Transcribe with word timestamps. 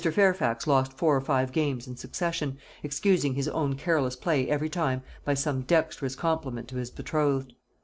Fairfax 0.01 0.65
lost 0.65 0.93
four 0.93 1.15
or 1.15 1.21
five 1.21 1.51
games 1.51 1.85
in 1.85 1.95
succession, 1.95 2.57
excusing 2.81 3.35
his 3.35 3.47
own 3.49 3.75
careless 3.75 4.15
play 4.15 4.49
every 4.49 4.67
time 4.67 5.03
by 5.23 5.35
some 5.35 5.61
dexterous 5.61 6.15
compliment 6.15 6.67
to 6.67 6.77
his 6.77 6.89
betrothed. 6.89 7.53